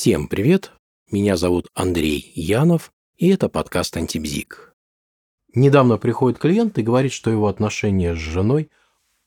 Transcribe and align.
Всем 0.00 0.28
привет! 0.28 0.72
Меня 1.10 1.36
зовут 1.36 1.68
Андрей 1.74 2.32
Янов, 2.34 2.90
и 3.18 3.28
это 3.28 3.50
подкаст 3.50 3.98
«Антибзик». 3.98 4.74
Недавно 5.54 5.98
приходит 5.98 6.38
клиент 6.38 6.78
и 6.78 6.82
говорит, 6.82 7.12
что 7.12 7.30
его 7.30 7.48
отношения 7.48 8.14
с 8.14 8.18
женой 8.18 8.70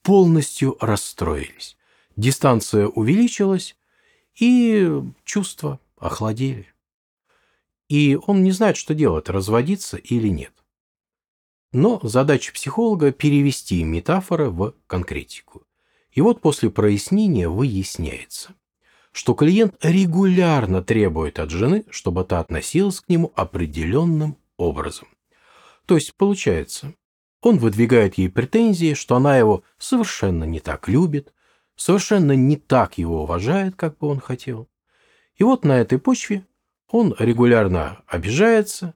полностью 0.02 0.76
расстроились. 0.82 1.78
Дистанция 2.16 2.88
увеличилась, 2.88 3.76
и 4.34 4.90
чувства 5.24 5.80
охладели. 5.98 6.74
И 7.88 8.18
он 8.26 8.42
не 8.44 8.50
знает, 8.52 8.76
что 8.76 8.96
делать, 8.96 9.30
разводиться 9.30 9.98
или 9.98 10.30
нет. 10.30 10.54
Но 11.72 12.00
задача 12.02 12.52
психолога– 12.52 13.12
перевести 13.12 13.84
метафоры 13.84 14.50
в 14.50 14.74
конкретику. 14.88 15.68
И 16.10 16.22
вот 16.22 16.42
после 16.42 16.72
прояснения 16.72 17.48
выясняется– 17.48 18.56
что 19.14 19.36
клиент 19.36 19.76
регулярно 19.82 20.84
требует 20.84 21.40
от 21.40 21.52
жены, 21.52 21.86
чтобы 21.90 22.26
та 22.26 22.40
относилась 22.40 23.00
к 23.00 23.10
нему 23.10 23.32
определенным 23.36 24.38
образом. 24.58 25.08
То 25.86 25.96
есть, 25.96 26.16
получается, 26.16 26.96
он 27.42 27.60
выдвигает 27.60 28.16
ей 28.16 28.30
претензии, 28.30 28.96
что 28.96 29.16
она 29.16 29.38
его 29.38 29.64
совершенно 29.78 30.46
не 30.46 30.60
так 30.60 30.88
любит, 30.88 31.32
совершенно 31.76 32.32
не 32.32 32.58
так 32.58 32.98
его 32.98 33.24
уважает, 33.24 33.76
как 33.76 33.98
бы 34.00 34.08
он 34.08 34.20
хотел. 34.20 34.68
И 35.36 35.44
вот 35.44 35.64
на 35.64 35.80
этой 35.80 36.00
почве 36.00 36.46
он 36.90 37.16
регулярно 37.20 38.02
обижается, 38.08 38.96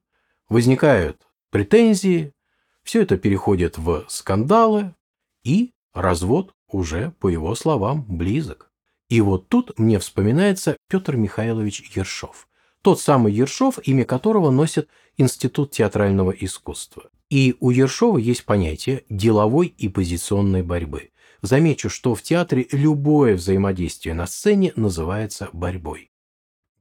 возникают 0.49 1.27
претензии, 1.51 2.33
все 2.81 3.03
это 3.03 3.17
переходит 3.17 3.77
в 3.77 4.05
скандалы, 4.07 4.95
и 5.43 5.73
развод 5.93 6.55
уже, 6.67 7.11
по 7.19 7.27
его 7.27 7.53
словам, 7.53 8.03
близок. 8.07 8.66
И 9.09 9.21
вот 9.21 9.47
тут 9.47 9.77
мне 9.79 9.99
вспоминается 9.99 10.77
Петр 10.89 11.15
Михайлович 11.15 11.91
Ершов. 11.95 12.47
Тот 12.81 12.99
самый 12.99 13.33
Ершов, 13.33 13.79
имя 13.83 14.05
которого 14.05 14.51
носит 14.51 14.89
Институт 15.17 15.71
театрального 15.71 16.31
искусства. 16.31 17.09
И 17.29 17.55
у 17.59 17.71
Ершова 17.71 18.17
есть 18.17 18.45
понятие 18.45 19.03
деловой 19.09 19.67
и 19.67 19.89
позиционной 19.89 20.63
борьбы. 20.63 21.09
Замечу, 21.41 21.89
что 21.89 22.15
в 22.15 22.21
театре 22.21 22.67
любое 22.71 23.35
взаимодействие 23.35 24.13
на 24.13 24.27
сцене 24.27 24.73
называется 24.75 25.49
борьбой. 25.53 26.11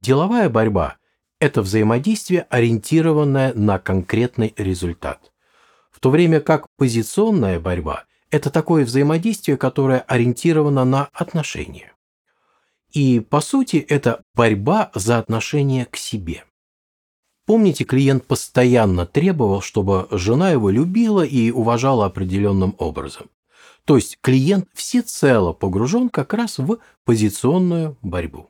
Деловая 0.00 0.48
борьба– 0.48 0.98
это 1.41 1.62
взаимодействие, 1.62 2.47
ориентированное 2.50 3.52
на 3.54 3.78
конкретный 3.78 4.54
результат. 4.56 5.32
В 5.91 6.00
то 6.00 6.10
время 6.10 6.41
как 6.41 6.66
позиционная 6.77 7.58
борьба– 7.58 8.04
это 8.30 8.50
такое 8.50 8.84
взаимодействие, 8.84 9.56
которое 9.56 10.00
ориентировано 10.00 10.84
на 10.84 11.08
отношения. 11.12 11.95
И, 12.97 13.20
по 13.20 13.42
сути, 13.42 13.77
это 13.77 14.25
борьба 14.34 14.91
за 14.94 15.19
отношение 15.19 15.84
к 15.84 15.98
себе. 15.98 16.44
Помните, 17.44 17.84
клиент 17.84 18.25
постоянно 18.25 19.05
требовал, 19.05 19.61
чтобы 19.61 20.08
жена 20.11 20.48
его 20.53 20.70
любила 20.70 21.20
и 21.20 21.50
уважала 21.50 22.06
определенным 22.06 22.75
образом. 22.78 23.28
То 23.84 23.97
есть 23.97 24.16
клиент 24.22 24.70
всецело 24.72 25.53
погружен 25.53 26.08
как 26.08 26.33
раз 26.33 26.56
в 26.56 26.78
позиционную 27.05 27.98
борьбу. 28.00 28.48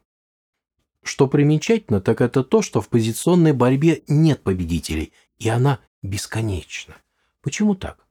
Что 1.02 1.26
примечательно, 1.26 2.00
так 2.00 2.20
это 2.20 2.44
то, 2.44 2.62
что 2.62 2.80
в 2.80 2.88
позиционной 2.88 3.52
борьбе 3.52 4.04
нет 4.06 4.44
победителей, 4.44 5.12
и 5.38 5.48
она 5.48 5.80
бесконечна. 6.02 6.94
Почему 7.42 7.74
так? 7.74 8.05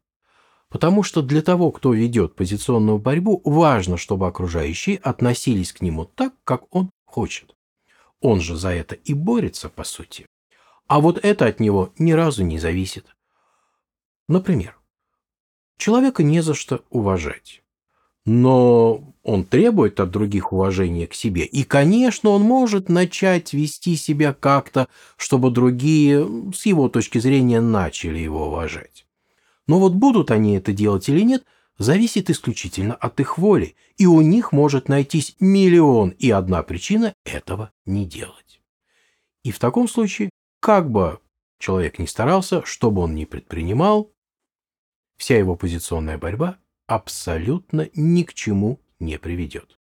Потому 0.70 1.04
что 1.04 1.22
для 1.22 1.42
того, 1.42 1.72
кто 1.72 1.94
ведет 1.94 2.36
позиционную 2.36 2.98
борьбу, 2.98 3.42
важно, 3.46 3.98
чтобы 3.98 4.28
окружающие 4.28 4.98
относились 4.98 5.72
к 5.72 5.82
нему 5.82 6.06
так, 6.06 6.34
как 6.44 6.74
он 6.76 6.90
хочет. 7.06 7.56
Он 8.20 8.42
же 8.42 8.56
за 8.56 8.70
это 8.70 8.96
и 8.96 9.14
борется, 9.14 9.70
по 9.70 9.84
сути. 9.84 10.26
А 10.88 11.00
вот 11.00 11.20
это 11.24 11.46
от 11.46 11.60
него 11.60 11.94
ни 11.98 12.12
разу 12.12 12.44
не 12.44 12.60
зависит. 12.60 13.16
Например, 14.28 14.78
человека 15.78 16.24
не 16.24 16.42
за 16.42 16.54
что 16.54 16.84
уважать. 16.90 17.62
Но 18.26 19.14
он 19.22 19.44
требует 19.44 20.00
от 20.00 20.10
других 20.10 20.52
уважения 20.52 21.06
к 21.06 21.14
себе. 21.14 21.46
И, 21.46 21.64
конечно, 21.64 22.32
он 22.32 22.42
может 22.42 22.90
начать 22.90 23.54
вести 23.54 23.96
себя 23.96 24.34
как-то, 24.34 24.88
чтобы 25.16 25.52
другие, 25.52 26.52
с 26.52 26.66
его 26.66 26.90
точки 26.90 27.20
зрения, 27.20 27.62
начали 27.62 28.18
его 28.18 28.48
уважать. 28.48 29.06
Но 29.68 29.80
вот 29.80 29.94
будут 29.94 30.32
они 30.32 30.56
это 30.56 30.74
делать 30.74 31.10
или 31.10 31.22
нет, 31.22 31.46
зависит 31.78 32.30
исключительно 32.30 32.96
от 32.96 33.20
их 33.20 33.38
воли, 33.38 33.76
и 33.98 34.06
у 34.06 34.22
них 34.22 34.52
может 34.52 34.90
найтись 34.90 35.36
миллион 35.40 36.10
и 36.12 36.30
одна 36.30 36.64
причина 36.64 37.14
этого 37.26 37.72
не 37.86 38.06
делать. 38.06 38.62
И 39.44 39.52
в 39.52 39.60
таком 39.60 39.88
случае, 39.88 40.30
как 40.60 40.90
бы 40.90 41.20
человек 41.60 42.00
ни 42.00 42.06
старался, 42.06 42.64
что 42.66 42.92
бы 42.92 43.02
он 43.02 43.16
ни 43.16 43.26
предпринимал, 43.26 44.12
вся 45.18 45.38
его 45.38 45.56
позиционная 45.56 46.18
борьба 46.18 46.58
абсолютно 46.88 47.90
ни 47.94 48.24
к 48.24 48.34
чему 48.34 48.80
не 49.00 49.18
приведет. 49.18 49.78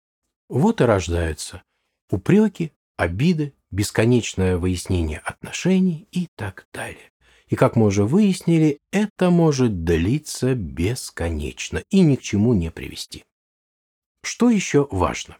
Вот 0.48 0.80
и 0.80 0.84
рождаются 0.84 1.62
упреки, 2.10 2.72
обиды, 2.96 3.54
бесконечное 3.70 4.58
выяснение 4.58 5.18
отношений 5.18 6.08
и 6.10 6.28
так 6.36 6.66
далее. 6.72 7.11
И, 7.52 7.54
как 7.54 7.76
мы 7.76 7.84
уже 7.84 8.06
выяснили, 8.06 8.80
это 8.92 9.28
может 9.28 9.84
длиться 9.84 10.54
бесконечно 10.54 11.82
и 11.90 12.00
ни 12.00 12.16
к 12.16 12.22
чему 12.22 12.54
не 12.54 12.70
привести. 12.70 13.24
Что 14.22 14.48
еще 14.48 14.88
важно? 14.90 15.36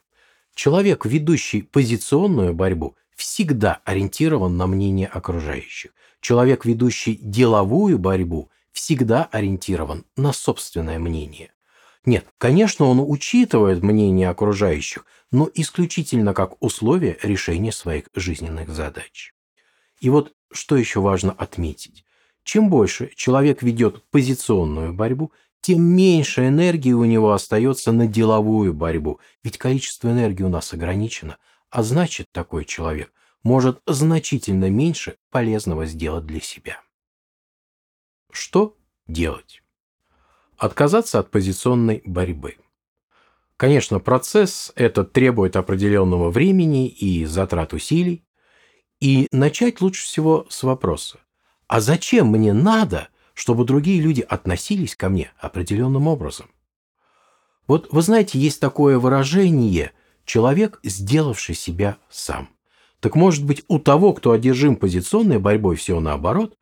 Человек, 0.55 1.07
ведущий 1.07 1.63
позиционную 1.63 2.53
борьбу, 2.53 2.97
всегда 3.17 3.81
ориентирован 3.87 4.59
на 4.59 4.67
мнение 4.67 5.07
окружающих. 5.07 5.93
Человек, 6.21 6.67
ведущий 6.67 7.15
деловую 7.15 7.99
борьбу, 7.99 8.51
всегда 8.73 9.25
ориентирован 9.33 10.05
на 10.15 10.35
собственное 10.35 10.99
мнение. 10.99 11.51
Нет, 12.05 12.27
конечно, 12.37 12.85
он 12.85 13.01
учитывает 13.01 13.83
мнение 13.83 14.29
окружающих, 14.29 15.07
но 15.31 15.49
исключительно 15.55 16.35
как 16.35 16.63
условие 16.63 17.17
решения 17.23 17.73
своих 17.73 18.11
жизненных 18.15 18.69
задач. 18.69 19.33
И 20.03 20.11
вот 20.11 20.35
что 20.53 20.77
еще 20.77 21.01
важно 21.01 21.33
отметить? 21.33 22.05
Чем 22.45 22.71
больше 22.71 23.11
человек 23.15 23.63
ведет 23.63 24.03
позиционную 24.11 24.93
борьбу, 24.93 25.33
тем 25.61 25.83
меньше 25.83 26.49
энергии 26.49 26.93
у 26.93 27.05
него 27.05 27.33
остается 27.33 27.93
на 27.93 28.07
деловую 28.07 28.75
борьбу, 28.75 29.21
ведь 29.45 29.59
количество 29.59 30.09
энергии 30.09 30.43
у 30.43 30.49
нас 30.49 30.73
ограничено, 30.73 31.39
а 31.71 31.83
значит 31.83 32.27
такой 32.33 32.65
человек 32.65 33.13
может 33.45 33.81
значительно 33.87 34.69
меньше 34.71 35.17
полезного 35.31 35.87
сделать 35.87 36.27
для 36.27 36.41
себя. 36.41 36.81
Что 38.31 38.77
делать? 39.07 39.63
Отказаться 40.57 41.19
от 41.19 41.31
позиционной 41.31 42.03
борьбы. 42.05 42.57
Конечно, 43.57 44.01
процесс 44.01 44.73
этот 44.75 45.13
требует 45.13 45.55
определенного 45.55 46.31
времени 46.31 46.89
и 46.89 47.25
затрат 47.25 47.73
усилий, 47.73 48.25
и 49.03 49.27
начать 49.33 49.81
лучше 49.81 50.05
всего 50.05 50.47
с 50.49 50.63
вопроса. 50.63 51.19
А 51.67 51.81
зачем 51.81 52.29
мне 52.29 52.53
надо, 52.53 53.09
чтобы 53.35 53.65
другие 53.65 54.01
люди 54.01 54.21
относились 54.21 54.95
ко 54.95 55.09
мне 55.09 55.33
определенным 55.41 56.07
образом? 56.07 56.53
Вот 57.67 57.89
вы 57.91 58.01
знаете, 58.03 58.39
есть 58.39 58.61
такое 58.61 59.01
выражение 59.01 59.91
«человек, 60.25 60.79
сделавший 60.85 61.57
себя 61.57 61.97
сам». 62.11 62.51
Так 63.01 63.17
может 63.17 63.45
быть, 63.45 63.65
у 63.67 63.81
того, 63.81 64.13
кто 64.13 64.31
одержим 64.31 64.77
позиционной 64.77 65.41
борьбой, 65.41 65.75
все 65.75 65.99
наоборот? 65.99 66.57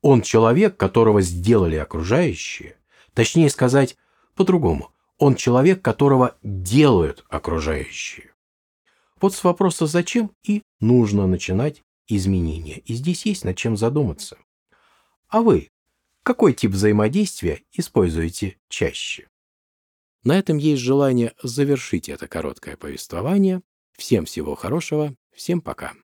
Он 0.00 0.22
человек, 0.22 0.76
которого 0.76 1.20
сделали 1.22 1.74
окружающие. 1.74 2.76
Точнее 3.14 3.50
сказать, 3.50 3.96
по-другому. 4.36 4.92
Он 5.18 5.34
человек, 5.34 5.82
которого 5.82 6.36
делают 6.44 7.24
окружающие. 7.28 8.29
Вот 9.20 9.34
с 9.34 9.44
вопроса 9.44 9.86
«зачем» 9.86 10.32
и 10.44 10.62
нужно 10.80 11.26
начинать 11.26 11.82
изменения. 12.08 12.78
И 12.78 12.94
здесь 12.94 13.26
есть 13.26 13.44
над 13.44 13.56
чем 13.56 13.76
задуматься. 13.76 14.38
А 15.28 15.42
вы 15.42 15.68
какой 16.22 16.52
тип 16.52 16.72
взаимодействия 16.72 17.62
используете 17.72 18.56
чаще? 18.68 19.28
На 20.22 20.38
этом 20.38 20.58
есть 20.58 20.82
желание 20.82 21.34
завершить 21.42 22.08
это 22.08 22.28
короткое 22.28 22.76
повествование. 22.76 23.62
Всем 23.96 24.26
всего 24.26 24.54
хорошего, 24.54 25.14
всем 25.34 25.60
пока. 25.60 25.94